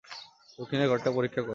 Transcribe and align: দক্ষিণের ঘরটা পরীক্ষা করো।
দক্ষিণের 0.59 0.89
ঘরটা 0.89 1.09
পরীক্ষা 1.11 1.41
করো। 1.41 1.49